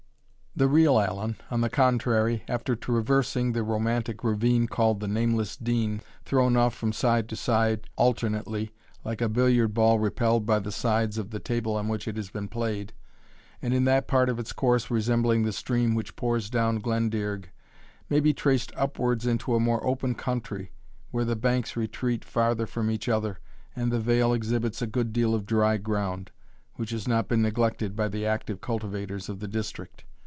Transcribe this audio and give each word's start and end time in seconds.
The 0.53 0.67
real 0.67 0.99
Allen, 0.99 1.37
on 1.49 1.61
the 1.61 1.69
contrary, 1.69 2.43
after 2.49 2.75
traversing 2.75 3.53
the 3.53 3.63
romantic 3.63 4.21
ravine 4.21 4.67
called 4.67 4.99
the 4.99 5.07
Nameless 5.07 5.55
Dean, 5.55 6.01
thrown 6.25 6.57
off 6.57 6.75
from 6.75 6.91
side 6.91 7.29
to 7.29 7.37
side 7.37 7.87
alternately, 7.95 8.71
like 9.05 9.21
a 9.21 9.29
billiard 9.29 9.73
ball 9.73 9.97
repelled 9.97 10.45
by 10.45 10.59
the 10.59 10.69
sides 10.71 11.17
of 11.17 11.29
the 11.29 11.39
table 11.39 11.77
on 11.77 11.87
which 11.87 12.05
it 12.05 12.17
has 12.17 12.29
been 12.29 12.49
played, 12.49 12.91
and 13.61 13.73
in 13.73 13.85
that 13.85 14.09
part 14.09 14.27
of 14.27 14.39
its 14.39 14.51
course 14.51 14.91
resembling 14.91 15.43
the 15.43 15.53
stream 15.53 15.95
which 15.95 16.17
pours 16.17 16.49
down 16.49 16.81
Glendearg, 16.81 17.49
may 18.09 18.19
be 18.19 18.33
traced 18.33 18.73
upwards 18.75 19.25
into 19.25 19.55
a 19.55 19.59
more 19.59 19.81
open 19.87 20.13
country, 20.13 20.73
where 21.11 21.25
the 21.25 21.37
banks 21.37 21.77
retreat 21.77 22.25
farther 22.25 22.65
from 22.67 22.91
each 22.91 23.07
other, 23.07 23.39
and 23.73 23.89
the 23.89 24.01
vale 24.01 24.33
exhibits 24.33 24.81
a 24.81 24.85
good 24.85 25.13
deal 25.13 25.33
of 25.33 25.45
dry 25.45 25.77
ground, 25.77 26.29
which 26.75 26.89
has 26.89 27.07
not 27.07 27.29
been 27.29 27.41
neglected 27.41 27.95
by 27.95 28.09
the 28.09 28.25
active 28.25 28.59
cultivators 28.59 29.29
of 29.29 29.39
the 29.39 29.47
district. 29.47 30.03